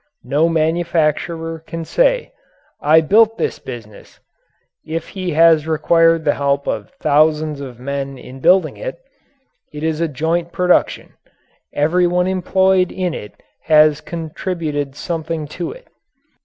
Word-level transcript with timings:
No 0.23 0.49
manufacturer 0.49 1.59
can 1.59 1.85
say: 1.85 2.31
"I 2.81 3.01
built 3.01 3.37
this 3.37 3.59
business" 3.59 4.19
if 4.83 5.09
he 5.09 5.29
has 5.33 5.67
required 5.67 6.25
the 6.25 6.33
help 6.33 6.65
of 6.67 6.89
thousands 6.99 7.61
of 7.61 7.79
men 7.79 8.17
in 8.17 8.39
building 8.39 8.77
it. 8.77 8.97
It 9.71 9.83
is 9.83 10.01
a 10.01 10.07
joint 10.07 10.51
production. 10.51 11.13
Everyone 11.71 12.25
employed 12.25 12.91
in 12.91 13.13
it 13.13 13.43
has 13.65 14.01
contributed 14.01 14.95
something 14.95 15.47
to 15.49 15.71
it. 15.71 15.87